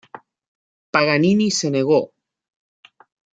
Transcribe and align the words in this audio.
Paganini 0.93 1.51
se 1.51 1.69
negó. 1.69 2.01